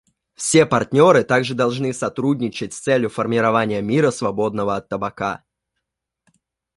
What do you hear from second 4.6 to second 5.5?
от табака.